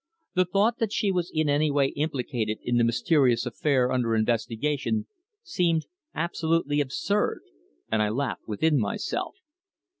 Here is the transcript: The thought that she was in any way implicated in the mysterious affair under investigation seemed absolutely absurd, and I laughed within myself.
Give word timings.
The 0.33 0.45
thought 0.45 0.79
that 0.79 0.91
she 0.91 1.11
was 1.11 1.29
in 1.31 1.47
any 1.47 1.69
way 1.69 1.89
implicated 1.89 2.57
in 2.63 2.77
the 2.77 2.83
mysterious 2.83 3.45
affair 3.45 3.91
under 3.91 4.15
investigation 4.15 5.05
seemed 5.43 5.85
absolutely 6.15 6.81
absurd, 6.81 7.41
and 7.91 8.01
I 8.01 8.09
laughed 8.09 8.47
within 8.47 8.79
myself. 8.79 9.35